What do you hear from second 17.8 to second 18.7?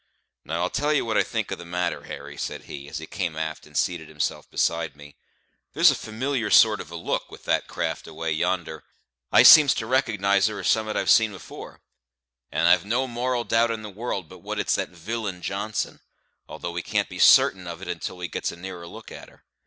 it until we gets a